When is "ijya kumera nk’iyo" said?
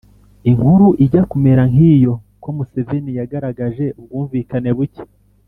1.03-2.13